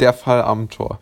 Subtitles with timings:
[0.00, 1.00] Der Fall Amtor.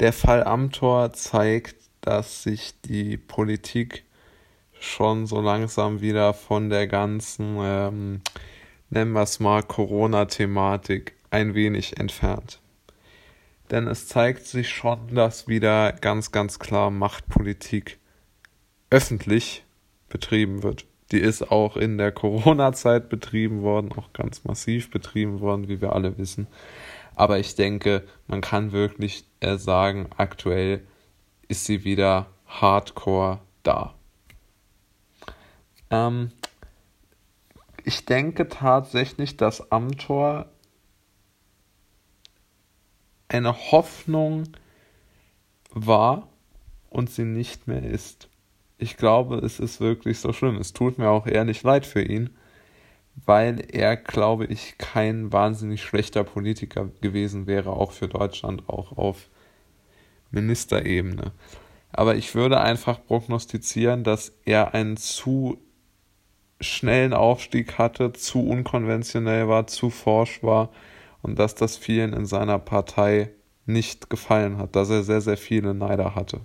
[0.00, 4.06] Der Fall Amtor zeigt, dass sich die Politik
[4.80, 8.22] schon so langsam wieder von der ganzen, ähm,
[8.88, 12.62] nennen wir es mal, Corona-Thematik ein wenig entfernt.
[13.70, 17.98] Denn es zeigt sich schon, dass wieder ganz, ganz klar Machtpolitik
[18.88, 19.62] öffentlich
[20.08, 20.86] betrieben wird.
[21.12, 25.92] Die ist auch in der Corona-Zeit betrieben worden, auch ganz massiv betrieben worden, wie wir
[25.92, 26.46] alle wissen.
[27.16, 30.86] Aber ich denke, man kann wirklich äh, sagen, aktuell
[31.48, 33.94] ist sie wieder hardcore da.
[35.90, 36.30] Ähm,
[37.84, 40.50] ich denke tatsächlich, dass Amtor
[43.28, 44.44] eine Hoffnung
[45.70, 46.28] war
[46.90, 48.28] und sie nicht mehr ist.
[48.76, 50.56] Ich glaube, es ist wirklich so schlimm.
[50.56, 52.36] Es tut mir auch ehrlich leid für ihn,
[53.24, 59.28] weil er, glaube ich, kein wahnsinnig schlechter Politiker gewesen wäre, auch für Deutschland, auch auf
[60.30, 61.32] Ministerebene.
[61.92, 65.58] Aber ich würde einfach prognostizieren, dass er einen zu
[66.60, 70.70] schnellen Aufstieg hatte, zu unkonventionell war, zu forsch war
[71.22, 73.30] und dass das vielen in seiner Partei
[73.66, 76.40] nicht gefallen hat, dass er sehr, sehr viele Neider hatte.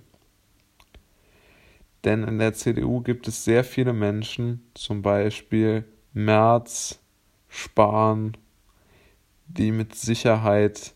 [2.04, 6.98] Denn in der CDU gibt es sehr viele Menschen, zum Beispiel Merz,
[7.48, 8.36] Spahn,
[9.46, 10.94] die mit Sicherheit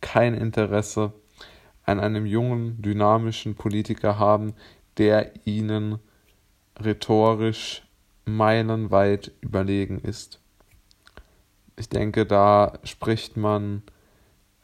[0.00, 1.12] kein Interesse
[1.84, 4.54] an einem jungen, dynamischen Politiker haben,
[4.96, 5.98] der ihnen
[6.80, 7.82] rhetorisch
[8.24, 10.40] meilenweit überlegen ist.
[11.76, 13.82] Ich denke, da spricht man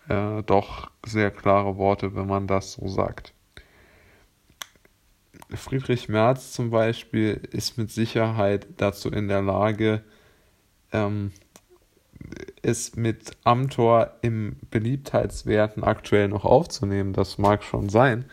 [0.08, 3.34] äh, doch sehr klare Worte, wenn man das so sagt.
[5.54, 10.02] Friedrich Merz zum Beispiel ist mit Sicherheit dazu in der Lage,
[10.92, 11.32] ähm,
[12.62, 17.12] es mit Amtor im Beliebtheitswerten aktuell noch aufzunehmen.
[17.12, 18.26] Das mag schon sein.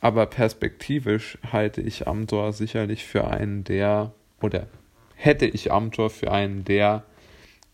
[0.00, 4.68] Aber perspektivisch halte ich Amtor sicherlich für einen der oder
[5.16, 7.04] hätte ich Amtor für einen der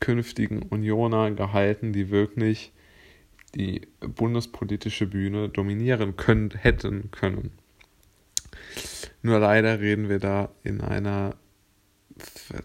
[0.00, 2.72] künftigen Unioner gehalten, die wirklich
[3.54, 7.52] die bundespolitische Bühne dominieren können, hätten können.
[9.22, 11.34] Nur leider reden wir da in einer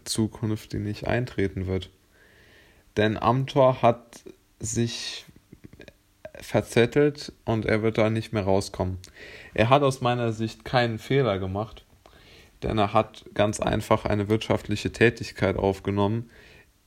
[0.04, 1.90] Zukunft, die nicht eintreten wird.
[2.98, 4.24] Denn Amtor hat
[4.60, 5.26] sich
[6.36, 8.98] verzettelt und er wird da nicht mehr rauskommen.
[9.54, 11.86] Er hat aus meiner Sicht keinen Fehler gemacht
[12.64, 16.30] denn er hat ganz einfach eine wirtschaftliche Tätigkeit aufgenommen,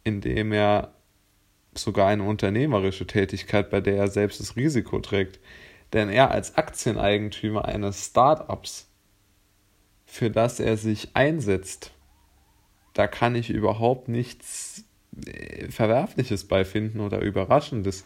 [0.05, 0.93] indem er
[1.75, 5.41] sogar eine unternehmerische Tätigkeit, bei der er selbst das Risiko trägt.
[5.93, 8.91] Denn er als Aktieneigentümer eines Startups,
[10.13, 11.91] für das er sich einsetzt,
[12.93, 14.85] da kann ich überhaupt nichts
[15.27, 18.05] äh, Verwerfliches beifinden oder Überraschendes.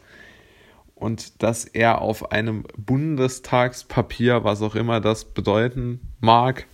[0.95, 6.69] Und dass er auf einem Bundestagspapier, was auch immer das bedeuten mag,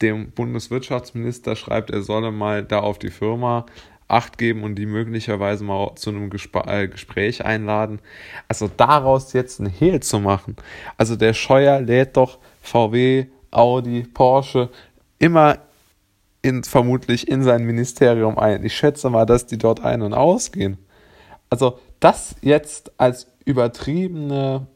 [0.00, 3.66] dem Bundeswirtschaftsminister schreibt, er solle mal da auf die Firma
[4.06, 7.98] Acht geben und die möglicherweise mal zu einem Gespr äh, Gespräch einladen.
[8.46, 10.54] Also daraus jetzt ein Hehl zu machen.
[10.96, 14.70] Also der Scheuer lädt doch VW, Audi, Porsche
[15.18, 15.58] immer
[16.42, 18.64] in, vermutlich in sein Ministerium ein.
[18.64, 20.78] Ich schätze mal, dass die dort ein- und ausgehen.
[21.50, 24.66] Also das jetzt als übertriebene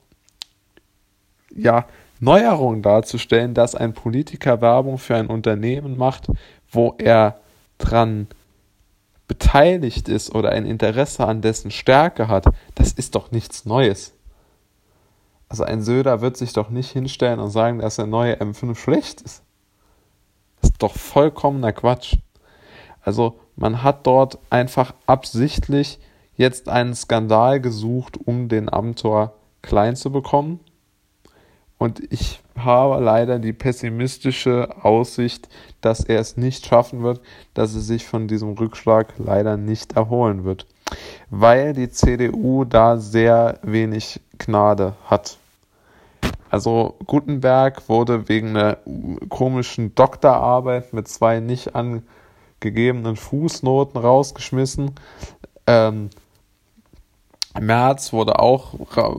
[1.54, 1.86] ja,
[2.20, 6.28] Neuerung darzustellen, dass ein Politiker Werbung für ein Unternehmen macht,
[6.70, 7.41] wo er
[7.78, 8.28] dran
[9.26, 14.12] beteiligt ist oder ein Interesse an dessen Stärke hat, das ist doch nichts Neues.
[15.50, 19.21] Also ein Söder wird sich doch nicht hinstellen und sagen, dass der neue M5 schlecht
[19.21, 19.43] ist.
[20.62, 22.16] Das ist doch vollkommener Quatsch.
[23.03, 25.99] Also man hat dort einfach absichtlich
[26.37, 30.61] jetzt einen Skandal gesucht, um den Amtor klein zu bekommen
[31.81, 35.49] und ich habe leider die pessimistische Aussicht,
[35.81, 37.22] dass er es nicht schaffen wird,
[37.55, 40.67] dass er sich von diesem Rückschlag leider nicht erholen wird.
[41.31, 45.38] Weil die CDU da sehr wenig Gnade hat.
[46.50, 48.79] Also Gutenberg wurde wegen einer
[49.29, 54.97] komischen Doktorarbeit mit zwei nicht angegebenen Fußnoten rausgeschmissen.
[55.69, 56.11] Ähm,
[57.58, 58.75] Merz wurde auch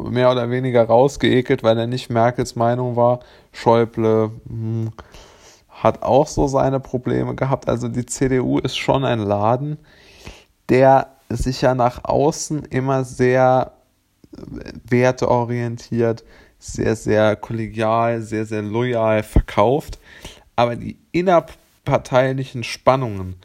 [0.09, 3.19] mehr oder weniger rausgeekelt, weil er nicht Merkels Meinung war.
[3.53, 4.91] Schäuble hm,
[5.69, 7.69] hat auch so seine Probleme gehabt.
[7.69, 9.77] Also die CDU ist schon ein Laden,
[10.69, 13.73] der sich ja nach außen immer sehr
[14.35, 14.39] äh,
[14.89, 16.23] werteorientiert,
[16.61, 19.99] sehr, sehr kollegial, sehr, sehr loyal verkauft.
[20.55, 23.35] Aber die innerparteilichen Spannungen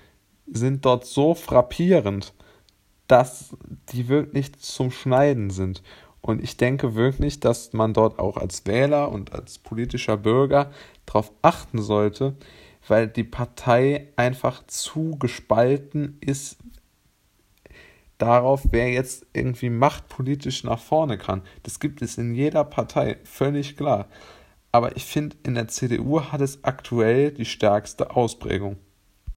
[0.47, 2.35] sind dort so frappierend,
[3.09, 3.57] dass
[3.91, 5.83] die wirklich zum Schneiden sind.
[6.21, 10.71] Und ich denke wirklich, dass man dort auch als Wähler und als politischer Bürger
[11.07, 12.35] darauf achten sollte,
[12.87, 16.59] weil die Partei einfach zu gespalten ist
[18.19, 21.43] darauf, wer jetzt irgendwie machtpolitisch nach vorne kann.
[21.63, 24.09] Das gibt es in jeder Partei, völlig klar.
[24.73, 28.77] Aber ich finde, in der CDU hat es aktuell die stärkste Ausprägung.